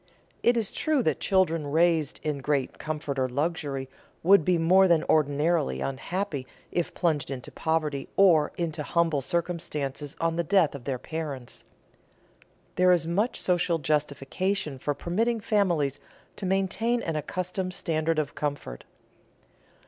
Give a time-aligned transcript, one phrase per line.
[0.41, 3.87] It is true that children raised in great comfort or luxury
[4.23, 10.15] would be more than ordinarily unhappy if plunged into poverty or even into humble circumstances
[10.19, 11.65] on the death of their parents.
[12.77, 15.99] There is much social justification for permitting families
[16.37, 18.85] to maintain an accustomed standard of comfort.